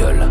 gueule. 0.00 0.28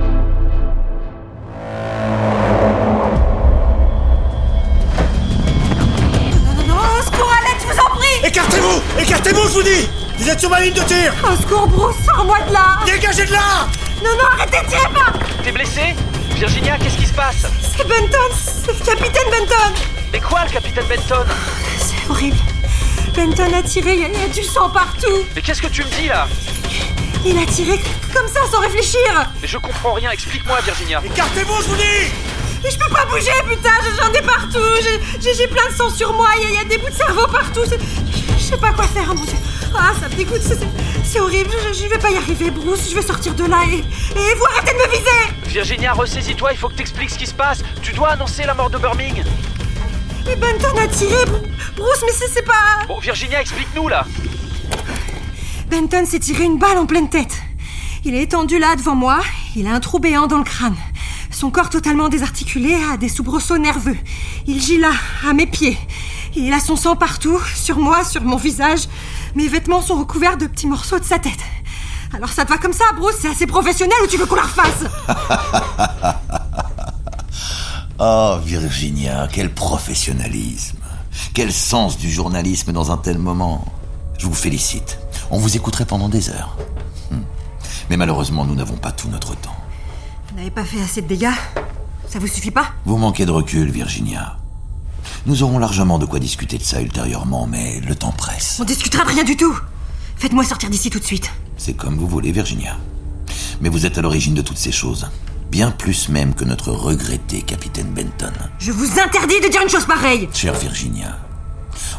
Non, 6.46 6.64
non, 6.68 6.76
au 7.00 7.04
secours, 7.04 7.32
à 7.32 7.42
l'aide, 7.44 7.62
je 7.62 7.66
vous 7.74 7.80
en 7.80 7.96
prie. 7.96 8.28
Écartez-vous 8.28 8.82
Écartez-vous, 9.02 9.42
je 9.48 9.54
vous 9.54 9.64
dis. 9.64 9.90
Vous 10.18 10.30
êtes 10.30 10.40
sur 10.40 10.50
ma 10.50 10.62
ligne 10.62 10.74
de 10.74 10.82
tir. 10.82 11.14
Au 11.24 11.36
secours, 11.42 11.68
Bruce, 11.68 11.96
sors-moi 12.06 12.38
de 12.48 12.54
là. 12.54 12.80
Dégagez 12.86 13.26
de 13.26 13.32
là. 13.32 13.68
Non, 14.04 14.12
non, 14.18 14.26
arrêtez, 14.34 14.58
tirez 14.70 14.94
pas. 14.94 15.14
T'es 15.44 15.52
blessé 15.52 15.96
Virginia, 16.36 16.78
qu'est-ce 16.78 16.98
qui 16.98 17.06
se 17.06 17.14
passe 17.14 17.46
C'est 17.78 17.86
Benton, 17.88 18.18
c'est 18.34 18.72
le 18.72 18.86
capitaine 18.86 19.30
Benton. 19.32 19.74
Mais 20.14 20.20
quoi, 20.20 20.44
le 20.46 20.52
capitaine 20.52 20.86
Benton 20.88 21.26
C'est 21.78 22.10
horrible. 22.10 22.38
Benton 23.16 23.54
a 23.58 23.62
tiré, 23.64 23.94
il 23.94 24.00
y, 24.02 24.06
a- 24.06 24.08
il 24.08 24.20
y 24.20 24.24
a 24.24 24.28
du 24.28 24.44
sang 24.44 24.70
partout. 24.70 25.26
Mais 25.36 25.42
qu'est-ce 25.42 25.62
que 25.62 25.68
tu 25.68 25.84
me 25.84 25.90
dis 25.90 26.08
là? 26.08 26.28
Il 27.26 27.38
a 27.38 27.46
tiré 27.46 27.80
comme 28.14 28.28
ça, 28.28 28.40
sans 28.52 28.60
réfléchir. 28.62 29.00
Mais 29.42 29.48
je 29.48 29.58
comprends 29.58 29.94
rien, 29.94 30.12
explique-moi 30.12 30.60
Virginia. 30.62 31.02
Écartez-vous, 31.06 31.62
je 31.64 31.68
vous 31.68 31.76
dis 31.76 32.66
Et 32.66 32.72
je 32.72 32.78
peux 32.78 32.90
pas 32.94 33.06
bouger, 33.06 33.32
putain, 33.50 33.70
j'en 34.00 34.12
ai 34.14 34.22
partout. 34.22 34.60
J'ai- 35.22 35.48
plein 35.48 35.68
de 35.70 35.74
sang 35.74 35.90
sur 35.90 36.14
moi, 36.14 36.28
il 36.38 36.44
y, 36.44 36.46
a- 36.46 36.50
il 36.50 36.56
y 36.56 36.60
a 36.60 36.64
des 36.66 36.78
bouts 36.78 36.90
de 36.90 36.94
cerveau 36.96 37.26
partout. 37.28 37.62
Je 37.66 38.44
sais 38.44 38.58
pas 38.58 38.72
quoi 38.72 38.86
faire, 38.86 39.08
oh 39.12 39.16
mon 39.16 39.24
dieu. 39.24 39.38
Ah, 39.76 39.92
ça 40.00 40.08
me 40.10 40.16
dégoûte, 40.16 40.42
c'est- 40.42 41.20
horrible. 41.20 41.50
Je, 41.74 41.84
je 41.84 41.88
vais 41.88 41.98
pas 41.98 42.10
y 42.12 42.18
arriver, 42.18 42.50
Bruce. 42.52 42.90
Je 42.90 42.96
vais 42.96 43.02
sortir 43.02 43.34
de 43.34 43.46
là 43.46 43.64
et, 43.72 43.78
et 43.80 44.36
vous 44.36 44.46
arrêtez 44.46 44.72
de 44.74 44.78
me 44.78 44.90
viser. 44.92 45.34
Virginia, 45.46 45.94
ressaisis-toi, 45.94 46.52
il 46.54 46.58
faut 46.58 46.70
que 46.70 46.76
t'expliques 46.76 47.10
ce 47.12 47.18
qui 47.18 47.28
se 47.28 47.34
passe. 47.34 47.60
Tu 47.82 47.92
dois 47.94 48.10
annoncer 48.10 48.44
la 48.46 48.54
mort 48.54 48.70
de 48.70 48.78
Birmingham. 48.78 49.26
Mais 50.26 50.36
Benton 50.36 50.78
a 50.78 50.88
tiré, 50.88 51.26
Bru- 51.26 51.42
Bruce, 51.76 52.04
mais 52.06 52.28
c'est 52.34 52.44
pas. 52.46 52.86
Bon, 52.88 53.00
Virginia, 53.00 53.42
explique-nous 53.42 53.88
là. 53.88 54.06
Benton 55.70 56.06
s'est 56.06 56.20
tiré 56.20 56.46
une 56.46 56.58
balle 56.58 56.78
en 56.78 56.86
pleine 56.86 57.10
tête. 57.10 57.42
Il 58.04 58.16
est 58.16 58.24
étendu 58.24 58.58
là 58.58 58.76
devant 58.76 58.96
moi, 58.96 59.20
il 59.56 59.68
a 59.68 59.74
un 59.74 59.80
trou 59.80 60.00
béant 60.00 60.28
dans 60.28 60.38
le 60.38 60.44
crâne. 60.44 60.76
Son 61.32 61.52
corps 61.52 61.70
totalement 61.70 62.10
désarticulé 62.10 62.76
a 62.92 62.98
des 62.98 63.10
soubresauts 63.10 63.58
nerveux. 63.58 63.98
Il 64.48 64.62
gît 64.62 64.80
là, 64.80 64.92
à 65.28 65.34
mes 65.34 65.46
pieds. 65.46 65.78
Il 66.36 66.52
a 66.54 66.60
son 66.60 66.76
sang 66.76 66.96
partout, 66.96 67.40
sur 67.56 67.78
moi, 67.78 68.04
sur 68.04 68.24
mon 68.24 68.38
visage. 68.38 68.88
Mes 69.36 69.48
vêtements 69.48 69.82
sont 69.82 69.96
recouverts 69.96 70.38
de 70.38 70.48
petits 70.48 70.68
morceaux 70.68 71.00
de 71.00 71.06
sa 71.06 71.20
tête. 71.20 71.40
Alors 72.14 72.30
ça 72.30 72.46
te 72.46 72.50
va 72.50 72.58
comme 72.58 72.74
ça, 72.74 72.86
Bruce? 72.98 73.18
C'est 73.22 73.30
assez 73.30 73.46
professionnel 73.46 73.98
ou 74.04 74.08
tu 74.08 74.18
veux 74.18 74.26
qu'on 74.26 74.36
la 74.36 74.44
refasse? 74.44 74.86
Oh, 78.02 78.38
Virginia, 78.42 79.28
quel 79.30 79.54
professionnalisme. 79.54 80.78
Quel 81.34 81.52
sens 81.52 81.98
du 81.98 82.10
journalisme 82.10 82.72
dans 82.72 82.94
un 82.94 82.98
tel 82.98 83.18
moment. 83.18 83.66
Je 84.18 84.26
vous 84.26 84.34
félicite. 84.34 84.99
On 85.32 85.38
vous 85.38 85.56
écouterait 85.56 85.86
pendant 85.86 86.10
des 86.10 86.30
heures. 86.30 86.58
Hmm. 87.12 87.22
Mais 87.90 87.98
malheureusement, 87.98 88.46
nous 88.46 88.56
n'avons 88.56 88.78
pas 88.78 88.92
tout 88.92 89.10
notre 89.10 89.36
temps. 89.36 89.56
Vous 90.30 90.38
n'avez 90.38 90.52
pas 90.52 90.64
fait 90.64 90.82
assez 90.82 91.02
de 91.02 91.08
dégâts? 91.08 91.30
Ça 92.08 92.20
vous 92.20 92.28
suffit 92.28 92.52
pas? 92.52 92.74
Vous 92.86 92.98
manquez 92.98 93.26
de 93.26 93.32
recul, 93.32 93.70
Virginia. 93.70 94.38
Nous 95.26 95.44
aurons 95.44 95.60
largement 95.60 96.00
de 96.00 96.06
quoi 96.06 96.20
discuter 96.20 96.58
de 96.58 96.64
ça 96.64 96.82
ultérieurement, 96.82 97.46
mais 97.46 97.80
le 97.82 97.96
temps 97.96 98.12
presse. 98.12 98.58
On 98.60 98.66
discutera 98.66 99.04
de 99.04 99.10
rien 99.10 99.24
du 99.24 99.38
tout 99.38 99.58
Faites-moi 100.16 100.44
sortir 100.44 100.70
d'ici 100.70 100.90
tout 100.90 101.00
de 101.00 101.06
suite. 101.06 101.32
C'est 101.58 101.74
comme 101.74 101.98
vous 101.98 102.08
voulez, 102.08 102.32
Virginia. 102.32 102.78
Mais 103.62 103.70
vous 103.70 103.86
êtes 103.86 103.98
à 103.98 104.02
l'origine 104.02 104.34
de 104.34 104.42
toutes 104.42 104.58
ces 104.58 104.72
choses. 104.72 105.10
Bien 105.52 105.72
plus 105.72 106.10
même 106.10 106.34
que 106.34 106.44
notre 106.46 106.72
regretté 106.72 107.42
capitaine 107.42 107.92
Benton. 107.94 108.34
Je 108.60 108.72
vous 108.72 109.00
interdis 109.00 109.40
de 109.42 109.50
dire 109.50 109.62
une 109.62 109.70
chose 109.70 109.86
pareille 109.86 110.30
Chère 110.34 110.54
Virginia, 110.54 111.18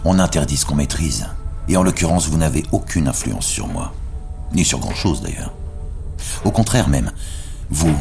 on 0.04 0.18
interdit 0.18 0.56
ce 0.56 0.66
qu'on 0.66 0.76
maîtrise. 0.76 1.26
Et 1.68 1.76
en 1.76 1.82
l'occurrence, 1.82 2.28
vous 2.28 2.38
n'avez 2.38 2.64
aucune 2.72 3.08
influence 3.08 3.46
sur 3.46 3.68
moi. 3.68 3.92
Ni 4.52 4.64
sur 4.64 4.78
grand-chose 4.78 5.20
d'ailleurs. 5.20 5.52
Au 6.44 6.50
contraire 6.50 6.88
même, 6.88 7.12
vous, 7.70 7.96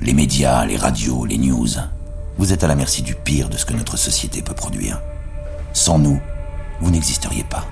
les 0.00 0.12
médias, 0.12 0.64
les 0.66 0.76
radios, 0.76 1.24
les 1.24 1.38
news, 1.38 1.68
vous 2.38 2.52
êtes 2.52 2.64
à 2.64 2.68
la 2.68 2.74
merci 2.74 3.02
du 3.02 3.14
pire 3.14 3.48
de 3.48 3.56
ce 3.56 3.64
que 3.64 3.72
notre 3.72 3.96
société 3.96 4.42
peut 4.42 4.54
produire. 4.54 5.00
Sans 5.72 5.98
nous, 5.98 6.20
vous 6.80 6.90
n'existeriez 6.90 7.44
pas. 7.44 7.64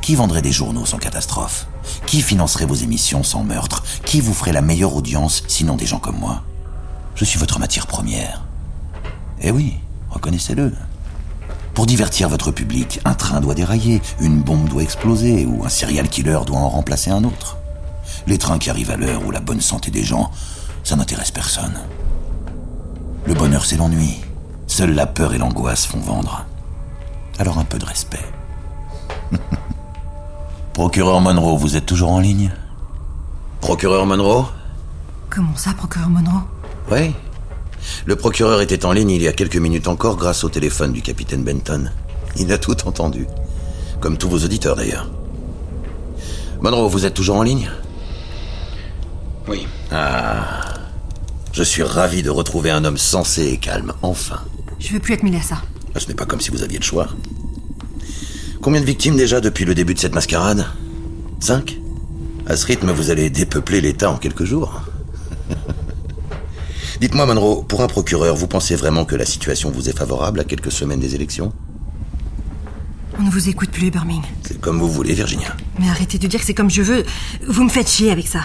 Qui 0.00 0.14
vendrait 0.14 0.42
des 0.42 0.52
journaux 0.52 0.86
sans 0.86 0.98
catastrophe? 0.98 1.66
Qui 2.06 2.20
financerait 2.20 2.66
vos 2.66 2.74
émissions 2.74 3.22
sans 3.22 3.44
meurtre? 3.44 3.84
Qui 4.04 4.20
vous 4.20 4.34
ferait 4.34 4.52
la 4.52 4.62
meilleure 4.62 4.94
audience 4.94 5.44
sinon 5.48 5.76
des 5.76 5.86
gens 5.86 5.98
comme 5.98 6.18
moi? 6.18 6.42
Je 7.14 7.24
suis 7.24 7.38
votre 7.38 7.58
matière 7.58 7.86
première. 7.86 8.44
Eh 9.40 9.50
oui, 9.50 9.76
reconnaissez-le. 10.10 10.72
Pour 11.74 11.86
divertir 11.86 12.28
votre 12.28 12.52
public, 12.52 13.00
un 13.04 13.14
train 13.14 13.40
doit 13.40 13.54
dérailler, 13.54 14.00
une 14.20 14.40
bombe 14.40 14.68
doit 14.68 14.82
exploser 14.82 15.44
ou 15.44 15.64
un 15.64 15.68
serial 15.68 16.08
killer 16.08 16.38
doit 16.46 16.58
en 16.58 16.68
remplacer 16.68 17.10
un 17.10 17.24
autre. 17.24 17.58
Les 18.28 18.38
trains 18.38 18.58
qui 18.58 18.70
arrivent 18.70 18.92
à 18.92 18.96
l'heure 18.96 19.26
ou 19.26 19.32
la 19.32 19.40
bonne 19.40 19.60
santé 19.60 19.90
des 19.90 20.04
gens, 20.04 20.30
ça 20.84 20.94
n'intéresse 20.94 21.32
personne. 21.32 21.80
Le 23.26 23.34
bonheur, 23.34 23.66
c'est 23.66 23.76
l'ennui. 23.76 24.20
Seule 24.68 24.94
la 24.94 25.06
peur 25.06 25.34
et 25.34 25.38
l'angoisse 25.38 25.84
font 25.84 25.98
vendre. 25.98 26.46
Alors 27.38 27.58
un 27.58 27.64
peu 27.64 27.78
de 27.78 27.84
respect. 27.84 28.24
Procureur 30.72 31.20
Monroe, 31.20 31.56
vous 31.56 31.76
êtes 31.76 31.86
toujours 31.86 32.12
en 32.12 32.20
ligne? 32.20 32.52
Procureur 33.60 34.06
Monroe? 34.06 34.46
Comment 35.28 35.56
ça, 35.56 35.72
procureur 35.74 36.08
Monroe? 36.08 36.42
Oui. 36.92 37.14
Le 38.06 38.16
procureur 38.16 38.60
était 38.60 38.84
en 38.84 38.92
ligne 38.92 39.10
il 39.10 39.22
y 39.22 39.28
a 39.28 39.32
quelques 39.32 39.56
minutes 39.56 39.88
encore 39.88 40.16
grâce 40.16 40.44
au 40.44 40.48
téléphone 40.48 40.92
du 40.92 41.02
capitaine 41.02 41.44
Benton. 41.44 41.90
Il 42.36 42.52
a 42.52 42.58
tout 42.58 42.86
entendu. 42.86 43.26
Comme 44.00 44.16
tous 44.18 44.28
vos 44.28 44.38
auditeurs 44.38 44.76
d'ailleurs. 44.76 45.10
Monroe, 46.60 46.88
vous 46.88 47.06
êtes 47.06 47.14
toujours 47.14 47.36
en 47.36 47.42
ligne? 47.42 47.70
Oui. 49.48 49.66
Je 51.52 51.62
suis 51.62 51.82
ravi 51.82 52.22
de 52.22 52.30
retrouver 52.30 52.70
un 52.70 52.84
homme 52.84 52.98
sensé 52.98 53.46
et 53.46 53.58
calme, 53.58 53.92
enfin. 54.02 54.40
Je 54.78 54.92
veux 54.92 55.00
plus 55.00 55.14
être 55.14 55.22
mêlé 55.22 55.38
à 55.38 55.42
ça. 55.42 55.62
Ce 55.96 56.08
n'est 56.08 56.14
pas 56.14 56.26
comme 56.26 56.40
si 56.40 56.50
vous 56.50 56.62
aviez 56.62 56.78
le 56.78 56.84
choix. 56.84 57.08
Combien 58.60 58.80
de 58.80 58.86
victimes 58.86 59.16
déjà 59.16 59.40
depuis 59.40 59.64
le 59.64 59.74
début 59.74 59.94
de 59.94 59.98
cette 59.98 60.14
mascarade? 60.14 60.66
Cinq? 61.38 61.78
À 62.46 62.56
ce 62.56 62.66
rythme, 62.66 62.90
vous 62.90 63.10
allez 63.10 63.30
dépeupler 63.30 63.80
l'État 63.80 64.10
en 64.10 64.16
quelques 64.16 64.44
jours. 64.44 64.82
Dites-moi, 67.04 67.26
Monroe, 67.26 67.62
pour 67.68 67.82
un 67.82 67.86
procureur, 67.86 68.34
vous 68.34 68.46
pensez 68.46 68.74
vraiment 68.76 69.04
que 69.04 69.14
la 69.14 69.26
situation 69.26 69.70
vous 69.70 69.90
est 69.90 69.94
favorable 69.94 70.40
à 70.40 70.44
quelques 70.44 70.72
semaines 70.72 71.00
des 71.00 71.14
élections? 71.14 71.52
On 73.18 73.22
ne 73.24 73.30
vous 73.30 73.50
écoute 73.50 73.68
plus, 73.70 73.90
Birmingham. 73.90 74.24
C'est 74.42 74.58
comme 74.58 74.78
vous 74.78 74.90
voulez, 74.90 75.12
Virginia. 75.12 75.54
Mais 75.78 75.90
arrêtez 75.90 76.16
de 76.16 76.26
dire 76.26 76.40
que 76.40 76.46
c'est 76.46 76.54
comme 76.54 76.70
je 76.70 76.80
veux. 76.80 77.04
Vous 77.46 77.62
me 77.62 77.68
faites 77.68 77.90
chier 77.90 78.10
avec 78.10 78.26
ça. 78.26 78.40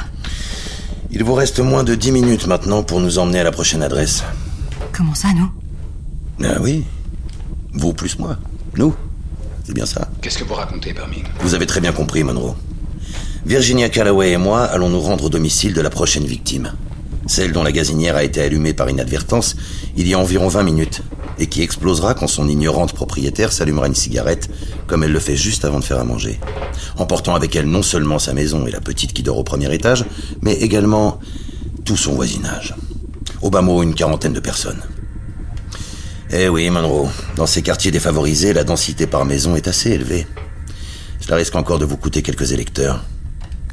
Il 1.10 1.24
vous 1.24 1.36
reste 1.36 1.62
moins 1.62 1.86
de 1.86 1.96
dix 1.96 2.12
minutes 2.12 2.48
maintenant 2.48 2.84
pour 2.84 3.00
nous 3.00 3.18
emmener 3.18 3.40
à 3.40 3.46
la 3.46 3.54
prochaine 3.54 3.82
adresse. 3.82 4.26
Comment 4.92 5.16
ça, 5.16 5.30
nous? 5.34 5.50
Ah 6.46 6.58
oui 6.60 6.84
Vous 7.72 7.94
plus 7.94 8.20
moi. 8.20 8.36
Nous. 8.76 8.94
C'est 9.64 9.74
bien 9.74 9.86
ça. 9.86 10.10
Qu'est-ce 10.22 10.38
que 10.38 10.44
vous 10.44 10.56
racontez, 10.56 10.92
Birmingham 10.92 11.32
Vous 11.40 11.54
avez 11.54 11.66
très 11.66 11.80
bien 11.80 11.94
compris, 11.94 12.26
Monroe. 12.26 12.58
Virginia 13.46 13.88
Calloway 13.88 14.32
et 14.32 14.38
moi 14.38 14.66
allons 14.66 14.90
nous 14.90 15.00
rendre 15.00 15.24
au 15.24 15.30
domicile 15.30 15.74
de 15.74 15.80
la 15.80 15.90
prochaine 15.90 16.26
victime. 16.26 16.74
Celle 17.28 17.52
dont 17.52 17.64
la 17.64 17.72
gazinière 17.72 18.16
a 18.16 18.24
été 18.24 18.42
allumée 18.42 18.74
par 18.74 18.90
inadvertance 18.90 19.56
il 19.96 20.08
y 20.08 20.14
a 20.14 20.20
environ 20.20 20.48
20 20.48 20.64
minutes 20.64 21.02
et 21.38 21.48
qui 21.48 21.62
explosera 21.62 22.14
quand 22.14 22.28
son 22.28 22.48
ignorante 22.48 22.94
propriétaire 22.94 23.52
s'allumera 23.54 23.88
une 23.88 23.96
cigarette 23.96 24.50
comme 24.88 25.04
elle 25.04 25.12
le 25.12 25.20
fait 25.20 25.36
juste 25.36 25.66
avant 25.66 25.80
de 25.80 25.84
faire 25.84 26.00
à 26.00 26.04
manger, 26.04 26.40
emportant 26.98 27.36
avec 27.36 27.56
elle 27.56 27.68
non 27.68 27.82
seulement 27.82 28.20
sa 28.20 28.34
maison 28.34 28.68
et 28.68 28.72
la 28.72 28.82
petite 28.82 29.14
qui 29.14 29.24
dort 29.24 29.38
au 29.38 29.44
premier 29.44 29.74
étage, 29.74 30.06
mais 30.42 30.54
également 30.54 31.20
tout 31.86 31.98
son 31.98 32.14
voisinage. 32.14 32.76
Au 33.42 33.50
bas 33.50 33.62
mot, 33.62 33.84
une 33.84 33.96
quarantaine 33.96 34.34
de 34.34 34.40
personnes. 34.40 34.82
Eh 36.32 36.50
oui, 36.50 36.70
Monroe, 36.70 37.10
dans 37.36 37.48
ces 37.48 37.62
quartiers 37.62 37.92
défavorisés, 37.92 38.54
la 38.54 38.64
densité 38.64 39.08
par 39.08 39.26
maison 39.26 39.56
est 39.56 39.68
assez 39.68 39.92
élevée. 39.92 40.28
Cela 41.22 41.38
risque 41.38 41.56
encore 41.56 41.80
de 41.80 41.86
vous 41.86 41.98
coûter 41.98 42.22
quelques 42.22 42.52
électeurs. 42.52 43.04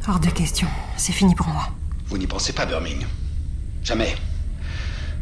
Hors 0.09 0.21
de 0.21 0.31
question. 0.31 0.69
C'est 0.97 1.13
fini 1.13 1.35
pour 1.35 1.49
moi. 1.49 1.69
Vous 2.09 2.17
n'y 2.17 2.27
pensez 2.27 2.53
pas, 2.53 2.65
Birmingham 2.65 3.09
Jamais. 3.87 4.17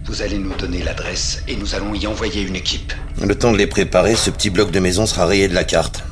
Vous 0.07 0.23
allez 0.23 0.39
nous 0.39 0.55
donner 0.55 0.83
l'adresse 0.83 1.43
et 1.49 1.55
nous 1.55 1.75
allons 1.75 1.95
y 1.95 2.07
envoyer 2.07 2.41
une 2.41 2.57
équipe. 2.57 2.95
Le 3.21 3.35
temps 3.35 3.53
de 3.53 3.59
les 3.59 3.67
préparer, 3.67 4.17
ce 4.17 4.31
petit 4.31 4.49
bloc 4.49 4.71
de 4.71 4.81
maison 4.81 5.05
sera 5.05 5.27
rayé 5.27 5.49
de 5.49 5.55
la 5.55 5.65
carte. 5.65 6.03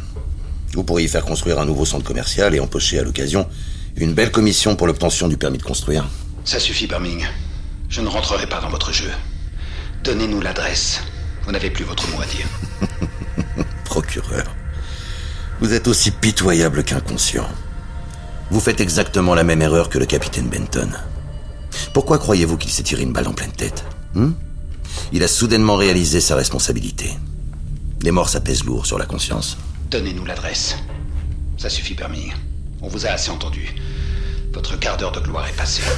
Vous 0.75 0.85
pourriez 0.85 1.07
y 1.07 1.09
faire 1.09 1.25
construire 1.25 1.59
un 1.61 1.65
nouveau 1.65 1.87
centre 1.87 2.05
commercial 2.05 2.55
et 2.55 2.61
empocher 2.61 2.99
à 2.99 3.05
l'occasion 3.05 3.49
une 3.97 4.13
belle 4.13 4.31
commission 4.31 4.77
pour 4.77 4.87
l'obtention 4.87 5.29
du 5.29 5.39
permis 5.39 5.57
de 5.57 5.63
construire. 5.63 6.07
Ça 6.45 6.61
suffit, 6.61 6.87
Birmingham. 6.87 7.31
Je 7.89 8.03
ne 8.03 8.09
rentrerai 8.09 8.47
pas 8.47 8.61
dans 8.61 8.69
votre 8.69 8.93
jeu. 8.93 9.11
Donnez-nous 10.05 10.43
l'adresse. 10.43 11.01
Vous 11.45 11.53
n'avez 11.53 11.71
plus 11.71 11.85
votre 11.85 12.07
mot 12.11 12.21
à 12.21 12.27
dire. 12.27 12.47
Procureur, 13.87 14.45
vous 15.61 15.73
êtes 15.73 15.89
aussi 15.89 16.11
pitoyable 16.11 16.85
qu'inconscient. 16.85 17.49
Vous 18.51 18.61
faites 18.61 18.83
exactement 18.83 19.35
la 19.35 19.45
même 19.45 19.63
erreur 19.63 19.89
que 19.89 19.99
le 19.99 20.07
capitaine 20.07 20.51
Benton. 20.51 20.91
Pourquoi 21.93 22.19
croyez-vous 22.19 22.57
qu'il 22.57 22.71
s'est 22.71 22.83
tiré 22.83 23.03
une 23.03 23.13
balle 23.13 23.29
en 23.29 23.33
pleine 23.33 23.53
tête 23.53 23.85
hmm 24.15 24.33
Il 25.13 25.23
a 25.23 25.29
soudainement 25.29 25.77
réalisé 25.77 26.21
sa 26.21 26.37
responsabilité. 26.37 27.11
Les 28.03 28.11
morts, 28.11 28.29
ça 28.29 28.41
pèse 28.41 28.65
lourd 28.65 28.87
sur 28.87 28.99
la 28.99 29.07
conscience. 29.07 29.59
Donnez-nous 29.91 30.25
l'adresse. 30.25 30.77
Ça 31.59 31.69
suffit, 31.69 31.95
Birmingham. 31.95 32.39
On 32.81 32.89
vous 32.89 33.07
a 33.07 33.11
assez 33.11 33.31
entendu. 33.31 33.75
Votre 34.53 34.79
quart 34.79 34.97
d'heure 34.97 35.13
de 35.13 35.21
gloire 35.21 35.47
est 35.47 35.57
passé. 35.57 35.83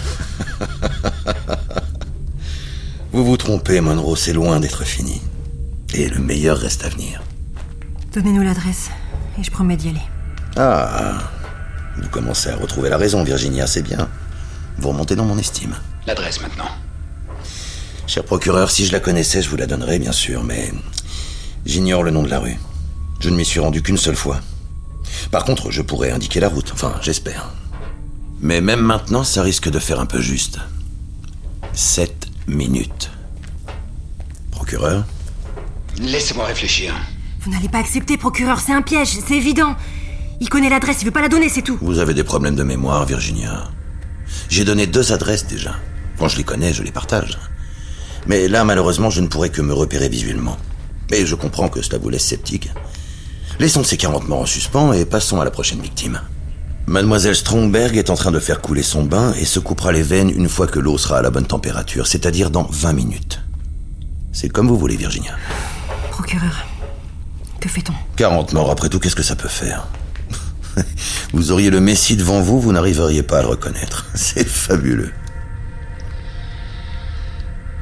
Vous 3.13 3.25
vous 3.25 3.37
trompez, 3.37 3.81
Monroe, 3.81 4.17
c'est 4.17 4.33
loin 4.33 4.59
d'être 4.59 4.83
fini. 4.83 5.23
Et 5.95 6.09
le 6.09 6.19
meilleur 6.19 6.59
reste 6.59 6.85
à 6.85 6.89
venir. 6.89 7.23
Donnez-nous 8.13 8.43
l'adresse 8.43 8.91
et 9.39 9.45
je 9.45 9.51
promets 9.53 9.77
d'y 9.77 9.91
aller. 9.91 10.03
Ah, 10.57 11.31
vous 11.97 12.09
commencez 12.09 12.51
à 12.51 12.57
retrouver 12.57 12.89
la 12.89 12.97
raison, 12.97 13.23
Virginia, 13.23 13.69
c'est 13.69 13.83
bien. 13.83 14.09
Vous 14.79 14.89
remontez 14.89 15.17
dans 15.17 15.25
mon 15.25 15.39
estime. 15.39 15.77
L'adresse 16.07 16.41
maintenant. 16.41 16.69
Cher 18.07 18.25
procureur, 18.25 18.71
si 18.71 18.85
je 18.87 18.93
la 18.93 19.01
connaissais, 19.01 19.41
je 19.41 19.49
vous 19.49 19.57
la 19.57 19.67
donnerais, 19.67 19.99
bien 19.99 20.13
sûr, 20.13 20.43
mais 20.43 20.73
j'ignore 21.65 22.03
le 22.03 22.11
nom 22.11 22.23
de 22.23 22.29
la 22.29 22.39
rue. 22.39 22.59
Je 23.21 23.31
ne 23.31 23.37
m'y 23.37 23.45
suis 23.45 23.61
rendu 23.61 23.83
qu'une 23.83 23.97
seule 23.97 24.17
fois. 24.17 24.41
Par 25.31 25.45
contre, 25.45 25.71
je 25.71 25.83
pourrais 25.83 26.11
indiquer 26.11 26.41
la 26.41 26.49
route, 26.49 26.71
enfin, 26.73 26.95
j'espère. 27.01 27.51
Mais 28.41 28.61
même 28.61 28.81
maintenant, 28.81 29.25
ça 29.25 29.43
risque 29.43 29.71
de 29.71 29.79
faire 29.79 30.01
un 30.01 30.07
peu 30.07 30.21
juste. 30.21 30.59
Sept 31.73 32.29
minutes. 32.47 33.11
Procureur? 34.51 35.05
Laissez-moi 35.99 36.45
réfléchir. 36.45 36.95
Vous 37.41 37.51
n'allez 37.51 37.69
pas 37.69 37.79
accepter, 37.79 38.17
procureur, 38.17 38.61
c'est 38.61 38.73
un 38.73 38.83
piège, 38.83 39.19
c'est 39.27 39.35
évident. 39.35 39.77
Il 40.41 40.49
connaît 40.49 40.69
l'adresse, 40.69 40.99
il 41.01 41.07
veut 41.07 41.11
pas 41.11 41.23
la 41.23 41.29
donner, 41.29 41.49
c'est 41.49 41.63
tout. 41.63 41.79
Vous 41.81 41.99
avez 41.99 42.13
des 42.13 42.25
problèmes 42.25 42.57
de 42.57 42.65
mémoire, 42.65 43.07
Virginia. 43.07 43.71
J'ai 44.49 44.65
donné 44.65 44.87
deux 44.87 45.13
adresses 45.13 45.47
déjà. 45.47 45.75
Quand 46.19 46.29
je 46.29 46.37
les 46.37 46.45
connais, 46.45 46.73
je 46.73 46.83
les 46.83 46.93
partage. 46.93 47.39
Mais 48.27 48.49
là, 48.49 48.65
malheureusement, 48.65 49.11
je 49.11 49.21
ne 49.21 49.27
pourrais 49.27 49.51
que 49.51 49.63
me 49.63 49.75
repérer 49.75 50.09
visuellement. 50.09 50.57
Mais 51.11 51.27
je 51.27 51.35
comprends 51.35 51.69
que 51.69 51.83
cela 51.83 51.99
vous 51.99 52.09
laisse 52.09 52.25
sceptique. 52.25 52.71
Laissons 53.59 53.85
ces 53.85 53.97
40 53.97 54.29
morts 54.29 54.41
en 54.41 54.47
suspens 54.47 54.93
et 54.93 55.05
passons 55.05 55.41
à 55.41 55.45
la 55.45 55.51
prochaine 55.51 55.81
victime. 55.81 56.21
Mademoiselle 56.87 57.37
Strongberg 57.37 57.97
est 57.97 58.11
en 58.11 58.15
train 58.15 58.31
de 58.31 58.41
faire 58.41 58.61
couler 58.61 58.83
son 58.83 59.05
bain 59.05 59.33
et 59.35 59.45
se 59.45 59.59
coupera 59.59 59.93
les 59.93 60.03
veines 60.03 60.31
une 60.31 60.49
fois 60.49 60.67
que 60.67 60.79
l'eau 60.79 60.99
sera 60.99 61.19
à 61.19 61.23
la 61.23 61.31
bonne 61.31 61.47
température, 61.47 62.07
c'est-à-dire 62.07 62.51
dans 62.51 62.65
20 62.71 62.93
minutes. 62.93 63.41
C'est 64.33 64.49
comme 64.49 64.69
vous 64.69 64.79
voulez, 64.79 64.97
Virginia. 64.97 65.35
Procureur, 66.11 66.67
que 67.61 67.69
fait-on? 67.69 67.95
40 68.17 68.53
morts, 68.53 68.71
après 68.71 68.89
tout, 68.89 68.99
qu'est-ce 68.99 69.17
que 69.17 69.23
ça 69.23 69.37
peut 69.37 69.49
faire? 69.49 69.87
Vous 71.33 71.51
auriez 71.51 71.71
le 71.71 71.81
Messie 71.81 72.17
devant 72.17 72.41
vous, 72.41 72.61
vous 72.61 72.73
n'arriveriez 72.73 73.23
pas 73.23 73.39
à 73.39 73.43
le 73.43 73.49
reconnaître. 73.49 74.07
C'est 74.15 74.47
fabuleux. 74.47 75.13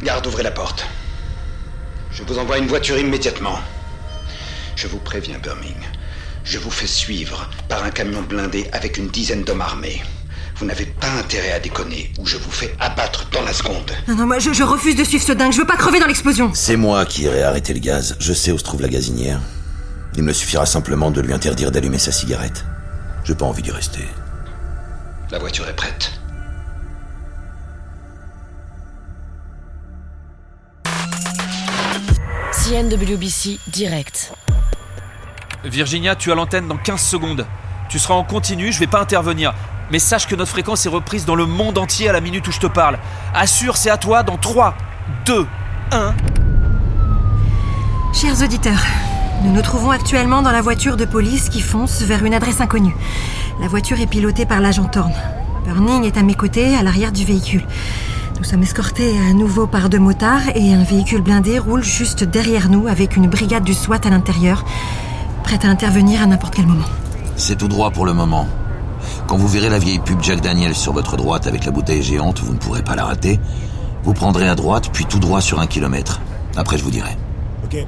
Garde, 0.02 0.26
ouvrez 0.26 0.42
la 0.42 0.50
porte. 0.50 0.86
Je 2.10 2.22
vous 2.24 2.38
envoie 2.38 2.58
une 2.58 2.66
voiture 2.66 2.98
immédiatement. 2.98 3.58
Je 4.76 4.86
vous 4.86 4.98
préviens, 4.98 5.38
Birmingham. 5.38 5.82
Je 6.44 6.58
vous 6.58 6.70
fais 6.70 6.86
suivre 6.86 7.48
par 7.68 7.84
un 7.84 7.90
camion 7.90 8.22
blindé 8.22 8.66
avec 8.72 8.96
une 8.98 9.08
dizaine 9.08 9.44
d'hommes 9.44 9.60
armés. 9.60 10.02
Vous 10.56 10.66
n'avez 10.66 10.86
pas 10.86 11.10
intérêt 11.18 11.52
à 11.52 11.60
déconner 11.60 12.12
ou 12.18 12.26
je 12.26 12.36
vous 12.36 12.50
fais 12.50 12.74
abattre 12.80 13.28
dans 13.32 13.42
la 13.42 13.52
seconde. 13.52 13.90
Non, 14.08 14.16
non, 14.16 14.26
moi 14.26 14.38
je, 14.38 14.52
je 14.52 14.62
refuse 14.62 14.96
de 14.96 15.04
suivre 15.04 15.24
ce 15.24 15.32
dingue, 15.32 15.52
je 15.52 15.58
veux 15.58 15.66
pas 15.66 15.76
crever 15.76 16.00
dans 16.00 16.06
l'explosion. 16.06 16.50
C'est 16.54 16.76
moi 16.76 17.04
qui 17.06 17.22
irai 17.22 17.42
arrêter 17.42 17.72
le 17.72 17.80
gaz. 17.80 18.16
Je 18.18 18.32
sais 18.32 18.52
où 18.52 18.58
se 18.58 18.64
trouve 18.64 18.82
la 18.82 18.88
gazinière. 18.88 19.40
Il 20.16 20.24
me 20.24 20.32
suffira 20.32 20.66
simplement 20.66 21.10
de 21.10 21.20
lui 21.20 21.32
interdire 21.32 21.70
d'allumer 21.70 21.98
sa 21.98 22.12
cigarette. 22.12 22.64
J'ai 23.24 23.34
pas 23.34 23.44
envie 23.46 23.62
d'y 23.62 23.70
rester. 23.70 24.06
La 25.30 25.38
voiture 25.38 25.68
est 25.68 25.76
prête. 25.76 26.20
CNWBC 32.52 33.58
direct. 33.68 34.32
Virginia, 35.64 36.16
tu 36.16 36.32
as 36.32 36.34
l'antenne 36.34 36.68
dans 36.68 36.76
15 36.76 37.00
secondes. 37.00 37.46
Tu 37.88 37.98
seras 37.98 38.14
en 38.14 38.24
continu, 38.24 38.72
je 38.72 38.78
vais 38.78 38.86
pas 38.86 39.00
intervenir. 39.00 39.54
Mais 39.90 39.98
sache 39.98 40.26
que 40.26 40.34
notre 40.34 40.50
fréquence 40.50 40.86
est 40.86 40.88
reprise 40.88 41.24
dans 41.24 41.34
le 41.34 41.46
monde 41.46 41.78
entier 41.78 42.08
à 42.08 42.12
la 42.12 42.20
minute 42.20 42.46
où 42.48 42.52
je 42.52 42.60
te 42.60 42.66
parle. 42.66 42.98
Assure, 43.34 43.76
c'est 43.76 43.90
à 43.90 43.98
toi 43.98 44.22
dans 44.22 44.36
3, 44.36 44.74
2, 45.26 45.46
1. 45.92 46.14
Chers 48.14 48.42
auditeurs, 48.42 48.84
nous 49.44 49.52
nous 49.52 49.62
trouvons 49.62 49.90
actuellement 49.90 50.42
dans 50.42 50.52
la 50.52 50.62
voiture 50.62 50.96
de 50.96 51.04
police 51.04 51.48
qui 51.48 51.60
fonce 51.60 52.02
vers 52.02 52.24
une 52.24 52.34
adresse 52.34 52.60
inconnue. 52.60 52.94
La 53.60 53.68
voiture 53.68 54.00
est 54.00 54.06
pilotée 54.06 54.46
par 54.46 54.60
l'agent 54.60 54.84
Thorne. 54.84 55.12
Burning 55.64 56.04
est 56.04 56.16
à 56.16 56.22
mes 56.22 56.34
côtés, 56.34 56.76
à 56.76 56.82
l'arrière 56.82 57.12
du 57.12 57.24
véhicule. 57.24 57.64
Nous 58.38 58.44
sommes 58.44 58.62
escortés 58.62 59.14
à 59.28 59.32
nouveau 59.32 59.66
par 59.66 59.88
deux 59.88 59.98
motards 59.98 60.48
et 60.54 60.72
un 60.74 60.82
véhicule 60.82 61.22
blindé 61.22 61.58
roule 61.58 61.82
juste 61.82 62.24
derrière 62.24 62.68
nous 62.68 62.86
avec 62.86 63.16
une 63.16 63.28
brigade 63.28 63.64
du 63.64 63.74
SWAT 63.74 64.00
à 64.04 64.10
l'intérieur, 64.10 64.64
prête 65.42 65.64
à 65.64 65.68
intervenir 65.68 66.22
à 66.22 66.26
n'importe 66.26 66.54
quel 66.54 66.66
moment. 66.66 66.86
C'est 67.36 67.56
tout 67.56 67.68
droit 67.68 67.90
pour 67.90 68.06
le 68.06 68.12
moment. 68.12 68.46
Quand 69.26 69.36
vous 69.36 69.48
verrez 69.48 69.70
la 69.70 69.78
vieille 69.78 70.00
pub 70.00 70.22
Jack 70.22 70.40
Daniels 70.40 70.74
sur 70.74 70.92
votre 70.92 71.16
droite 71.16 71.46
avec 71.46 71.64
la 71.64 71.72
bouteille 71.72 72.02
géante, 72.02 72.40
vous 72.40 72.52
ne 72.52 72.58
pourrez 72.58 72.82
pas 72.82 72.94
la 72.94 73.04
rater. 73.04 73.40
Vous 74.04 74.14
prendrez 74.14 74.48
à 74.48 74.54
droite, 74.54 74.90
puis 74.92 75.04
tout 75.04 75.18
droit 75.18 75.40
sur 75.40 75.60
un 75.60 75.66
kilomètre. 75.66 76.20
Après, 76.56 76.78
je 76.78 76.84
vous 76.84 76.90
dirai. 76.90 77.16
Ok. 77.64 77.86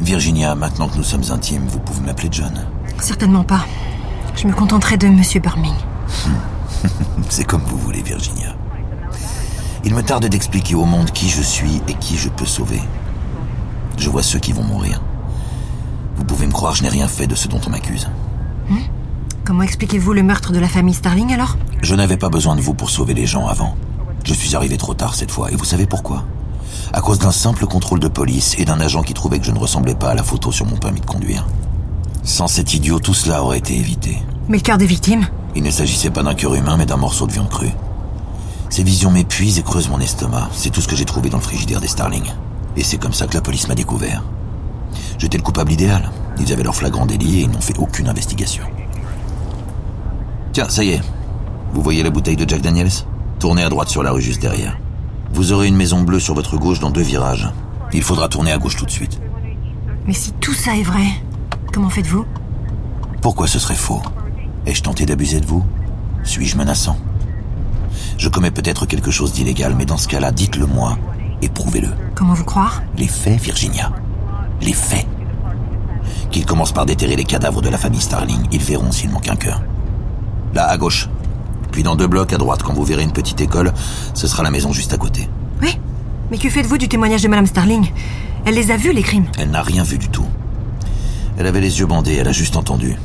Virginia, 0.00 0.54
maintenant 0.54 0.88
que 0.88 0.96
nous 0.96 1.04
sommes 1.04 1.24
intimes, 1.30 1.66
vous 1.66 1.78
pouvez 1.78 2.00
m'appeler 2.00 2.28
John. 2.30 2.66
Certainement 3.00 3.44
pas. 3.44 3.64
Je 4.36 4.46
me 4.46 4.52
contenterai 4.52 4.96
de 4.96 5.08
Monsieur 5.08 5.40
Burming. 5.40 5.74
C'est 7.28 7.44
comme 7.44 7.62
vous 7.62 7.78
voulez, 7.78 8.02
Virginia. 8.02 8.54
Il 9.84 9.94
me 9.94 10.02
tarde 10.02 10.26
d'expliquer 10.26 10.74
au 10.74 10.84
monde 10.84 11.10
qui 11.10 11.28
je 11.28 11.40
suis 11.40 11.80
et 11.88 11.94
qui 11.94 12.16
je 12.16 12.28
peux 12.28 12.44
sauver. 12.46 12.80
Je 13.98 14.10
vois 14.10 14.22
ceux 14.22 14.38
qui 14.38 14.52
vont 14.52 14.64
mourir. 14.64 15.00
Vous 16.16 16.24
pouvez 16.24 16.46
me 16.46 16.52
croire, 16.52 16.74
je 16.74 16.82
n'ai 16.82 16.88
rien 16.88 17.08
fait 17.08 17.26
de 17.26 17.34
ce 17.34 17.48
dont 17.48 17.60
on 17.66 17.70
m'accuse. 17.70 18.08
Comment 19.44 19.62
expliquez-vous 19.62 20.12
le 20.12 20.24
meurtre 20.24 20.52
de 20.52 20.58
la 20.58 20.68
famille 20.68 20.94
Starling 20.94 21.32
alors? 21.32 21.56
Je 21.80 21.94
n'avais 21.94 22.16
pas 22.16 22.30
besoin 22.30 22.56
de 22.56 22.60
vous 22.60 22.74
pour 22.74 22.90
sauver 22.90 23.14
les 23.14 23.26
gens 23.26 23.46
avant. 23.46 23.76
Je 24.24 24.34
suis 24.34 24.56
arrivé 24.56 24.76
trop 24.76 24.94
tard 24.94 25.14
cette 25.14 25.30
fois, 25.30 25.52
et 25.52 25.54
vous 25.54 25.64
savez 25.64 25.86
pourquoi? 25.86 26.24
À 26.92 27.00
cause 27.00 27.18
d'un 27.18 27.32
simple 27.32 27.66
contrôle 27.66 28.00
de 28.00 28.08
police 28.08 28.54
et 28.58 28.64
d'un 28.64 28.80
agent 28.80 29.02
qui 29.02 29.14
trouvait 29.14 29.38
que 29.38 29.44
je 29.44 29.52
ne 29.52 29.58
ressemblais 29.58 29.94
pas 29.94 30.10
à 30.10 30.14
la 30.14 30.22
photo 30.22 30.52
sur 30.52 30.66
mon 30.66 30.76
permis 30.76 31.00
de 31.00 31.06
conduire. 31.06 31.46
Sans 32.22 32.48
cet 32.48 32.74
idiot, 32.74 32.98
tout 32.98 33.14
cela 33.14 33.42
aurait 33.42 33.58
été 33.58 33.76
évité. 33.76 34.18
Mais 34.48 34.58
le 34.58 34.62
cœur 34.62 34.78
des 34.78 34.86
victimes 34.86 35.26
Il 35.54 35.62
ne 35.62 35.70
s'agissait 35.70 36.10
pas 36.10 36.22
d'un 36.22 36.34
cœur 36.34 36.54
humain, 36.54 36.76
mais 36.76 36.86
d'un 36.86 36.96
morceau 36.96 37.26
de 37.26 37.32
viande 37.32 37.48
crue. 37.48 37.72
Ces 38.68 38.82
visions 38.82 39.10
m'épuisent 39.10 39.58
et 39.58 39.62
creusent 39.62 39.88
mon 39.88 40.00
estomac. 40.00 40.48
C'est 40.52 40.70
tout 40.70 40.80
ce 40.80 40.88
que 40.88 40.96
j'ai 40.96 41.04
trouvé 41.04 41.30
dans 41.30 41.38
le 41.38 41.42
frigidaire 41.42 41.80
des 41.80 41.88
Starling. 41.88 42.24
Et 42.76 42.82
c'est 42.82 42.98
comme 42.98 43.12
ça 43.12 43.26
que 43.26 43.34
la 43.34 43.40
police 43.40 43.68
m'a 43.68 43.74
découvert. 43.74 44.22
J'étais 45.18 45.38
le 45.38 45.42
coupable 45.42 45.72
idéal. 45.72 46.10
Ils 46.38 46.52
avaient 46.52 46.62
leur 46.62 46.74
flagrant 46.74 47.06
délit 47.06 47.40
et 47.40 47.42
ils 47.42 47.50
n'ont 47.50 47.60
fait 47.60 47.78
aucune 47.78 48.08
investigation. 48.08 48.64
Tiens, 50.52 50.68
ça 50.68 50.84
y 50.84 50.90
est. 50.90 51.02
Vous 51.72 51.82
voyez 51.82 52.02
la 52.02 52.10
bouteille 52.10 52.36
de 52.36 52.48
Jack 52.48 52.60
Daniels? 52.60 52.90
Tournez 53.38 53.62
à 53.62 53.68
droite 53.68 53.88
sur 53.88 54.02
la 54.02 54.12
rue 54.12 54.22
juste 54.22 54.40
derrière. 54.40 54.78
Vous 55.32 55.52
aurez 55.52 55.68
une 55.68 55.76
maison 55.76 56.02
bleue 56.02 56.20
sur 56.20 56.34
votre 56.34 56.56
gauche 56.56 56.80
dans 56.80 56.90
deux 56.90 57.02
virages. 57.02 57.48
Il 57.92 58.02
faudra 58.02 58.28
tourner 58.28 58.52
à 58.52 58.58
gauche 58.58 58.76
tout 58.76 58.86
de 58.86 58.90
suite. 58.90 59.20
Mais 60.06 60.12
si 60.12 60.32
tout 60.32 60.54
ça 60.54 60.76
est 60.76 60.82
vrai, 60.82 61.06
comment 61.72 61.90
faites-vous? 61.90 62.24
Pourquoi 63.20 63.46
ce 63.46 63.58
serait 63.58 63.74
faux? 63.74 64.02
Ai-je 64.66 64.82
tenté 64.82 65.06
d'abuser 65.06 65.40
de 65.40 65.46
vous? 65.46 65.64
Suis-je 66.22 66.56
menaçant? 66.56 66.98
Je 68.18 68.28
commets 68.28 68.50
peut-être 68.50 68.86
quelque 68.86 69.10
chose 69.10 69.32
d'illégal, 69.32 69.74
mais 69.76 69.84
dans 69.84 69.96
ce 69.96 70.08
cas-là, 70.08 70.32
dites-le 70.32 70.66
moi 70.66 70.98
et 71.42 71.48
prouvez-le. 71.48 71.88
Comment 72.14 72.34
vous 72.34 72.44
croire? 72.44 72.82
Les 72.96 73.08
faits, 73.08 73.40
Virginia. 73.40 73.92
Les 74.62 74.72
faits. 74.72 75.06
Qu'ils 76.30 76.46
commencent 76.46 76.72
par 76.72 76.86
déterrer 76.86 77.16
les 77.16 77.24
cadavres 77.24 77.62
de 77.62 77.68
la 77.68 77.78
famille 77.78 78.00
Starling, 78.00 78.46
ils 78.52 78.62
verront 78.62 78.92
s'il 78.92 79.10
manque 79.10 79.28
un 79.28 79.36
cœur. 79.36 79.62
Là, 80.54 80.68
à 80.68 80.76
gauche. 80.78 81.08
Puis 81.76 81.82
dans 81.82 81.94
deux 81.94 82.06
blocs 82.06 82.32
à 82.32 82.38
droite, 82.38 82.62
quand 82.62 82.72
vous 82.72 82.84
verrez 82.84 83.02
une 83.02 83.12
petite 83.12 83.38
école, 83.42 83.70
ce 84.14 84.26
sera 84.26 84.42
la 84.42 84.50
maison 84.50 84.72
juste 84.72 84.94
à 84.94 84.96
côté. 84.96 85.28
Oui. 85.60 85.78
Mais 86.30 86.38
que 86.38 86.48
faites-vous 86.48 86.78
du 86.78 86.88
témoignage 86.88 87.22
de 87.22 87.28
Madame 87.28 87.44
Starling? 87.44 87.90
Elle 88.46 88.54
les 88.54 88.70
a 88.70 88.78
vus, 88.78 88.94
les 88.94 89.02
crimes. 89.02 89.26
Elle 89.36 89.50
n'a 89.50 89.60
rien 89.60 89.82
vu 89.82 89.98
du 89.98 90.08
tout. 90.08 90.24
Elle 91.36 91.46
avait 91.46 91.60
les 91.60 91.78
yeux 91.78 91.84
bandés, 91.84 92.14
elle 92.14 92.28
a 92.28 92.32
juste 92.32 92.56
entendu. 92.56 92.96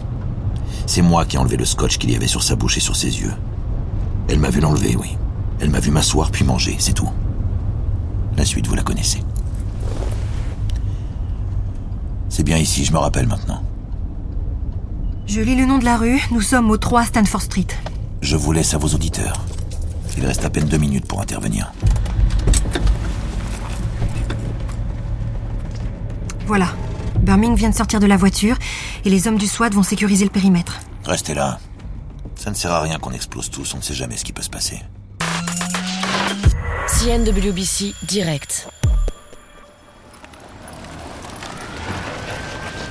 C'est 0.85 1.01
moi 1.01 1.25
qui 1.25 1.35
ai 1.35 1.39
enlevé 1.39 1.57
le 1.57 1.65
scotch 1.65 1.97
qu'il 1.97 2.11
y 2.11 2.15
avait 2.15 2.27
sur 2.27 2.43
sa 2.43 2.55
bouche 2.55 2.77
et 2.77 2.79
sur 2.79 2.95
ses 2.95 3.19
yeux. 3.19 3.33
Elle 4.29 4.39
m'a 4.39 4.49
vu 4.49 4.61
l'enlever, 4.61 4.95
oui. 4.95 5.17
Elle 5.59 5.69
m'a 5.69 5.81
vu 5.81 5.91
m'asseoir 5.91 6.31
puis 6.31 6.45
manger, 6.45 6.77
c'est 6.79 6.93
tout. 6.93 7.09
La 8.37 8.45
suite, 8.45 8.67
vous 8.67 8.75
la 8.75 8.83
connaissez. 8.83 9.19
C'est 12.29 12.43
bien 12.43 12.55
ici, 12.55 12.85
je 12.85 12.93
me 12.93 12.99
rappelle 12.99 13.27
maintenant. 13.27 13.63
Je 15.27 15.41
lis 15.41 15.57
le 15.57 15.65
nom 15.65 15.77
de 15.77 15.83
la 15.83 15.97
rue, 15.97 16.21
nous 16.31 16.39
sommes 16.39 16.71
au 16.71 16.77
3 16.77 17.03
Stanford 17.03 17.41
Street. 17.41 17.67
Je 18.21 18.37
vous 18.37 18.51
laisse 18.51 18.73
à 18.73 18.77
vos 18.77 18.87
auditeurs. 18.89 19.45
Il 20.17 20.25
reste 20.25 20.45
à 20.45 20.49
peine 20.49 20.65
deux 20.65 20.77
minutes 20.77 21.07
pour 21.07 21.21
intervenir. 21.21 21.71
Voilà. 26.45 26.67
Birmingham 27.21 27.55
vient 27.55 27.69
de 27.69 27.75
sortir 27.75 27.99
de 27.99 28.05
la 28.05 28.17
voiture 28.17 28.57
et 29.05 29.09
les 29.09 29.27
hommes 29.27 29.37
du 29.37 29.47
SWAT 29.47 29.69
vont 29.69 29.83
sécuriser 29.83 30.23
le 30.23 30.29
périmètre. 30.29 30.79
Restez 31.03 31.33
là. 31.33 31.59
Ça 32.35 32.51
ne 32.51 32.55
sert 32.55 32.71
à 32.71 32.81
rien 32.81 32.99
qu'on 32.99 33.11
explose 33.11 33.49
tous, 33.49 33.73
on 33.73 33.77
ne 33.77 33.81
sait 33.81 33.93
jamais 33.93 34.17
ce 34.17 34.23
qui 34.23 34.33
peut 34.33 34.41
se 34.41 34.49
passer. 34.49 34.79
CNWBC 36.87 37.93
direct. 38.03 38.67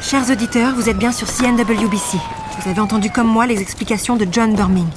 Chers 0.03 0.29
auditeurs, 0.31 0.75
vous 0.75 0.89
êtes 0.89 0.99
bien 0.99 1.13
sur 1.13 1.29
CNWBC. 1.29 2.19
Vous 2.59 2.69
avez 2.69 2.81
entendu 2.81 3.11
comme 3.11 3.29
moi 3.29 3.47
les 3.47 3.61
explications 3.61 4.17
de 4.17 4.27
John 4.31 4.55
Birmingham. 4.55 4.91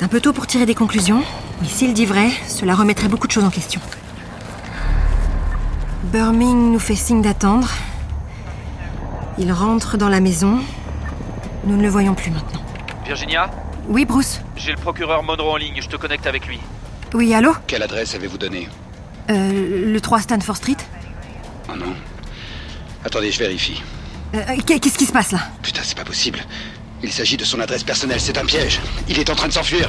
C'est 0.00 0.06
un 0.06 0.08
peu 0.08 0.22
tôt 0.22 0.32
pour 0.32 0.46
tirer 0.46 0.64
des 0.64 0.74
conclusions, 0.74 1.22
mais 1.60 1.68
s'il 1.68 1.92
dit 1.92 2.06
vrai, 2.06 2.30
cela 2.48 2.74
remettrait 2.74 3.08
beaucoup 3.08 3.26
de 3.26 3.32
choses 3.32 3.44
en 3.44 3.50
question. 3.50 3.82
Burming 6.04 6.72
nous 6.72 6.78
fait 6.78 6.94
signe 6.94 7.20
d'attendre. 7.20 7.68
Il 9.36 9.52
rentre 9.52 9.98
dans 9.98 10.08
la 10.08 10.20
maison. 10.20 10.60
Nous 11.66 11.76
ne 11.76 11.82
le 11.82 11.90
voyons 11.90 12.14
plus 12.14 12.30
maintenant. 12.30 12.62
Virginia 13.04 13.50
Oui, 13.88 14.06
Bruce 14.06 14.40
J'ai 14.56 14.70
le 14.72 14.78
procureur 14.78 15.22
Monroe 15.22 15.50
en 15.50 15.56
ligne, 15.56 15.82
je 15.82 15.88
te 15.88 15.96
connecte 15.96 16.26
avec 16.26 16.46
lui. 16.46 16.58
Oui, 17.12 17.34
allô 17.34 17.52
Quelle 17.66 17.82
adresse 17.82 18.14
avez-vous 18.14 18.38
donnée 18.38 18.70
euh, 19.28 19.92
Le 19.92 20.00
3 20.00 20.22
Stanford 20.22 20.56
Street 20.56 20.78
Oh 21.68 21.76
non. 21.76 21.94
Attendez, 23.04 23.30
je 23.30 23.38
vérifie. 23.38 23.82
Euh, 24.34 24.56
Qu'est-ce 24.64 24.96
qui 24.96 25.04
se 25.04 25.12
passe 25.12 25.32
là? 25.32 25.40
Putain, 25.60 25.82
c'est 25.84 25.98
pas 25.98 26.04
possible. 26.04 26.38
Il 27.02 27.12
s'agit 27.12 27.36
de 27.36 27.44
son 27.44 27.60
adresse 27.60 27.82
personnelle, 27.82 28.20
c'est 28.20 28.36
un 28.36 28.44
piège. 28.44 28.80
Il 29.08 29.18
est 29.18 29.30
en 29.30 29.34
train 29.34 29.48
de 29.48 29.52
s'enfuir. 29.52 29.88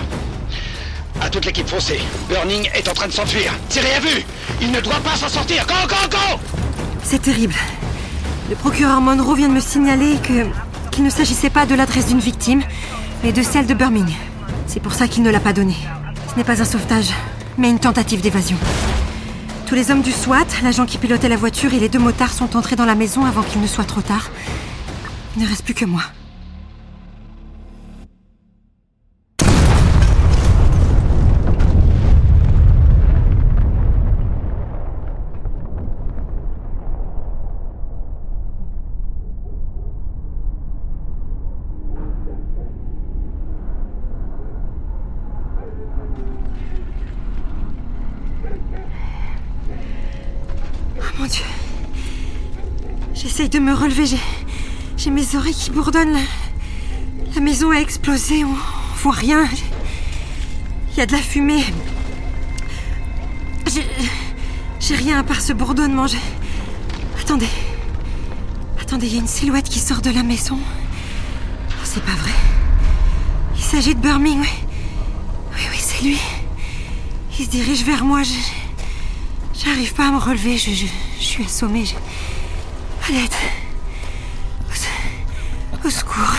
À 1.20 1.30
toute 1.30 1.46
l'équipe 1.46 1.68
foncée, 1.68 2.00
Burning 2.30 2.70
est 2.74 2.88
en 2.88 2.94
train 2.94 3.08
de 3.08 3.12
s'enfuir. 3.12 3.54
Tirez 3.70 3.94
à 3.96 4.00
vue 4.00 4.26
Il 4.62 4.72
ne 4.72 4.80
doit 4.80 5.00
pas 5.02 5.16
s'en 5.16 5.28
sortir 5.28 5.66
Go, 5.68 5.74
go, 5.88 5.96
go 6.10 6.40
C'est 7.04 7.22
terrible. 7.22 7.54
Le 8.50 8.56
procureur 8.56 9.02
Monroe 9.02 9.36
vient 9.36 9.50
de 9.50 9.54
me 9.54 9.60
signaler 9.60 10.16
que 10.24 10.46
qu'il 10.92 11.04
ne 11.04 11.10
s'agissait 11.10 11.50
pas 11.50 11.66
de 11.66 11.76
l'adresse 11.76 12.08
d'une 12.08 12.20
victime, 12.20 12.64
mais 13.24 13.32
de 13.32 13.42
celle 13.44 13.66
de 13.66 13.74
Birmingham. 13.74 14.14
C'est 14.68 14.82
pour 14.82 14.94
ça 14.94 15.08
qu'il 15.08 15.24
ne 15.24 15.30
l'a 15.30 15.40
pas 15.40 15.54
donnée. 15.54 15.78
Ce 16.30 16.36
n'est 16.38 16.44
pas 16.44 16.62
un 16.62 16.66
sauvetage, 16.66 17.10
mais 17.58 17.70
une 17.70 17.80
tentative 17.80 18.22
d'évasion. 18.22 18.58
Tous 19.68 19.76
les 19.76 19.90
hommes 19.90 20.02
du 20.02 20.12
SWAT, 20.12 20.48
l'agent 20.64 20.86
qui 20.86 20.98
pilotait 20.98 21.30
la 21.30 21.38
voiture 21.38 21.74
et 21.74 21.80
les 21.80 21.88
deux 21.88 22.00
motards 22.00 22.34
sont 22.34 22.58
entrés 22.58 22.76
dans 22.76 22.86
la 22.86 22.96
maison 22.96 23.26
avant 23.26 23.44
qu'il 23.44 23.62
ne 23.62 23.68
soit 23.68 23.86
trop 23.86 24.02
tard. 24.02 24.32
Il 25.38 25.44
ne 25.44 25.48
reste 25.48 25.64
plus 25.64 25.74
que 25.74 25.86
moi. 25.86 26.04
J'essaye 53.14 53.50
de 53.50 53.60
me 53.60 53.74
relever. 53.74 54.06
J'ai, 54.98 55.10
mes 55.12 55.36
oreilles 55.36 55.54
qui 55.54 55.70
bourdonnent. 55.72 56.18
La, 57.36 57.42
maison 57.42 57.72
a 57.72 57.76
explosé. 57.76 58.44
On, 58.44 58.56
voit 58.98 59.14
rien. 59.14 59.48
Il 60.92 60.98
y 60.98 61.02
a 61.02 61.06
de 61.06 61.12
la 61.12 61.20
fumée. 61.20 61.64
J'ai, 64.80 64.96
rien 64.96 65.20
à 65.20 65.24
part 65.24 65.42
ce 65.42 65.54
bourdonnement. 65.54 66.08
Attendez. 67.20 67.50
Attendez, 68.80 69.08
il 69.08 69.14
y 69.14 69.18
a 69.18 69.22
une 69.22 69.28
silhouette 69.28 69.70
qui 69.70 69.80
sort 69.80 70.02
de 70.02 70.10
la 70.10 70.24
maison. 70.24 70.58
Oh, 70.60 71.84
c'est 71.84 72.04
pas 72.04 72.12
vrai. 72.12 72.32
Il 73.56 73.64
s'agit 73.64 73.96
de 73.96 74.00
Birmingham, 74.00 74.42
oui. 74.42 74.50
Oui, 75.54 75.62
oui, 75.72 75.78
c'est 75.80 76.04
lui. 76.04 76.20
Il 77.40 77.46
se 77.46 77.50
dirige 77.50 77.84
vers 77.84 78.04
moi. 78.04 78.22
J'arrive 79.64 79.94
pas 79.94 80.08
à 80.08 80.12
me 80.12 80.18
relever, 80.18 80.58
je, 80.58 80.72
je, 80.72 80.86
je 81.20 81.24
suis 81.24 81.46
assommée. 81.46 81.86
je- 81.86 81.96
À 83.08 83.12
l'aide. 83.12 83.34
Au, 84.70 84.74
se- 84.74 85.88
au 85.88 85.90
secours. 85.90 86.34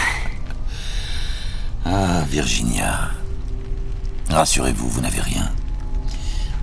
Ah, 1.84 2.22
Virginia. 2.28 3.10
Rassurez-vous, 4.30 4.88
vous 4.88 5.00
n'avez 5.00 5.20
rien. 5.20 5.50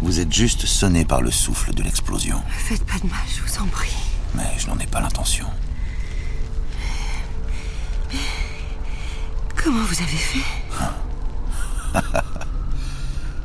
Vous 0.02 0.20
êtes 0.20 0.34
juste 0.34 0.66
sonné 0.66 1.06
par 1.06 1.22
le 1.22 1.32
souffle 1.32 1.74
de 1.74 1.84
l'explosion. 1.84 2.38
Ne 2.48 2.52
faites 2.78 2.86
pas 2.86 2.98
de 3.00 3.08
mal, 3.08 3.20
je 3.36 3.42
vous 3.42 3.62
en 3.62 3.68
prie. 3.68 3.94
Mais 4.36 4.56
je 4.58 4.68
n'en 4.68 4.78
ai 4.80 4.88
pas 4.88 5.02
l'intention. 5.02 5.46
Comment 9.62 9.84
vous 9.84 10.02
avez 10.02 10.18
fait? 10.18 12.00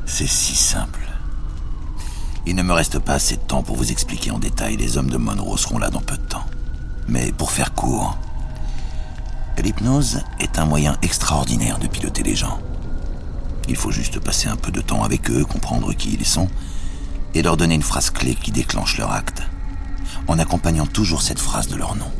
C'est 0.05 0.27
si 0.27 0.55
simple. 0.55 1.04
Il 2.47 2.55
ne 2.55 2.63
me 2.63 2.73
reste 2.73 2.99
pas 2.99 3.13
assez 3.13 3.37
de 3.37 3.41
temps 3.41 3.63
pour 3.63 3.75
vous 3.75 3.91
expliquer 3.91 4.29
en 4.29 4.37
détail. 4.37 4.77
Les 4.77 4.97
hommes 4.97 5.09
de 5.09 5.17
Monroe 5.17 5.57
seront 5.57 5.79
là 5.79 5.89
dans 5.89 6.01
peu 6.01 6.15
de 6.15 6.21
temps. 6.21 6.45
Mais 7.07 7.31
pour 7.31 7.51
faire 7.51 7.73
court, 7.73 8.17
l'hypnose 9.57 10.21
est 10.39 10.59
un 10.59 10.65
moyen 10.65 10.97
extraordinaire 11.01 11.79
de 11.79 11.87
piloter 11.87 12.21
les 12.21 12.35
gens. 12.35 12.59
Il 13.67 13.75
faut 13.75 13.91
juste 13.91 14.19
passer 14.19 14.47
un 14.47 14.57
peu 14.57 14.71
de 14.71 14.81
temps 14.81 15.03
avec 15.03 15.31
eux, 15.31 15.43
comprendre 15.43 15.93
qui 15.93 16.13
ils 16.13 16.25
sont, 16.25 16.47
et 17.33 17.41
leur 17.41 17.57
donner 17.57 17.75
une 17.75 17.81
phrase 17.81 18.11
clé 18.11 18.35
qui 18.35 18.51
déclenche 18.51 18.97
leur 18.99 19.11
acte, 19.11 19.41
en 20.27 20.37
accompagnant 20.37 20.85
toujours 20.85 21.23
cette 21.23 21.39
phrase 21.39 21.67
de 21.67 21.75
leur 21.75 21.95
nom. 21.95 22.11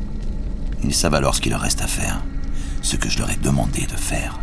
Ils 0.84 0.94
savent 0.94 1.15
alors 1.15 1.36
ce 1.36 1.41
qu'il 1.41 1.51
leur 1.51 1.62
reste 1.62 1.82
à 1.82 1.88
faire, 1.88 2.24
ce 2.82 2.96
que 2.96 3.10
je 3.10 3.20
leur 3.20 3.29
ai 3.29 3.36
demandé 3.36 3.86
de 3.86 3.96
faire. 3.96 4.39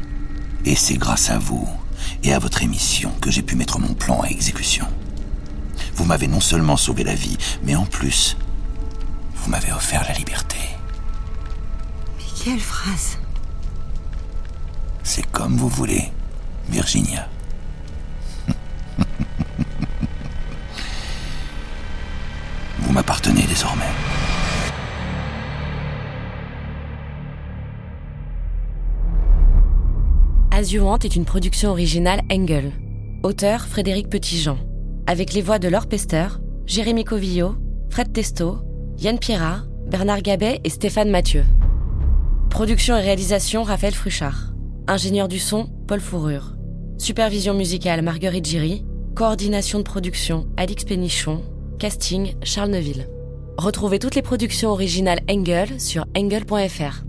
Et 0.65 0.77
c'est 0.77 0.97
grâce 0.97 1.31
à 1.31 1.39
vous 1.39 1.69
et 2.23 2.33
à 2.33 2.39
votre 2.39 2.63
émission 2.63 3.11
que 3.21 3.33
j'ai 3.33 3.43
pu 3.43 3.57
mettre 3.57 3.81
mon 3.81 3.95
plan 3.95 4.21
à 4.21 4.29
exécution. 4.29 4.87
Vous 5.95 6.05
m'avez 6.05 6.27
non 6.27 6.41
seulement 6.41 6.77
sauvé 6.77 7.05
la 7.05 7.15
vie, 7.15 7.37
mais 7.63 7.75
en 7.75 7.85
plus, 7.85 8.37
vous 9.35 9.51
m'avez 9.51 9.73
offert 9.73 10.05
la 10.07 10.15
liberté. 10.15 10.59
Mais 12.19 12.25
quelle 12.43 12.61
phrase 12.61 13.19
C'est 15.03 15.27
comme 15.31 15.57
vous 15.57 15.69
voulez, 15.69 16.11
Virginia. 16.69 17.29
vous 22.79 22.93
m'appartenez 22.93 23.47
désormais. 23.47 23.85
As 30.51 30.71
You 30.71 30.85
Want 30.85 30.99
est 31.01 31.17
une 31.17 31.25
production 31.25 31.71
originale 31.71 32.23
Engel. 32.31 32.73
Auteur 33.23 33.67
Frédéric 33.67 34.09
Petitjean. 34.09 34.59
Avec 35.07 35.33
les 35.33 35.43
voix 35.43 35.59
de 35.59 35.69
Laure 35.69 35.89
Pester, 35.89 36.27
Jérémy 36.65 37.05
Covillo, 37.05 37.57
Fred 37.91 38.13
Testo, 38.13 38.59
Yann 38.99 39.19
Pierrat, 39.19 39.63
Bernard 39.87 40.23
Gabet 40.23 40.61
et 40.63 40.71
Stéphane 40.71 41.11
Mathieu. 41.11 41.45
Production 42.51 42.97
et 42.97 43.01
réalisation 43.01 43.65
Raphaël 43.65 43.95
Fruchard. 43.95 44.53
Ingénieur 44.87 45.27
du 45.27 45.41
son 45.41 45.67
Paul 45.89 46.01
Fourrure. 46.01 46.55
Supervision 46.99 47.53
musicale 47.53 48.03
Marguerite 48.03 48.47
Giry. 48.47 48.85
Coordination 49.17 49.81
de 49.81 49.85
production 49.85 50.47
Alix 50.57 50.85
Pénichon. 50.85 51.43
Casting 51.81 52.35
Charles 52.45 52.71
Neuville. 52.71 53.09
Retrouvez 53.59 53.99
toutes 53.99 54.15
les 54.15 54.23
productions 54.23 54.71
originales 54.71 55.21
Engel 55.29 55.81
sur 55.81 56.07
engel.fr. 56.17 57.03